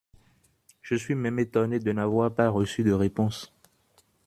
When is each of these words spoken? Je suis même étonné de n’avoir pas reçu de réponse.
Je 0.81 0.95
suis 0.95 1.13
même 1.13 1.37
étonné 1.37 1.77
de 1.77 1.91
n’avoir 1.91 2.33
pas 2.33 2.49
reçu 2.49 2.83
de 2.83 2.91
réponse. 2.91 3.53